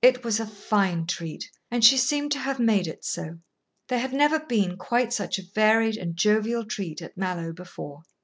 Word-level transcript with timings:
It 0.00 0.22
was 0.22 0.38
a 0.38 0.46
fine 0.46 1.06
treat, 1.08 1.50
and 1.68 1.84
she 1.84 1.96
seemed 1.98 2.30
to 2.30 2.38
have 2.38 2.60
made 2.60 2.86
it 2.86 3.04
so. 3.04 3.38
There 3.88 3.98
had 3.98 4.12
never 4.12 4.38
been 4.38 4.76
quite 4.76 5.12
such 5.12 5.40
a 5.40 5.44
varied 5.44 5.96
and 5.96 6.16
jovial 6.16 6.64
treat 6.64 7.02
at 7.02 7.16
Mallowe 7.16 7.52
before. 7.52 8.02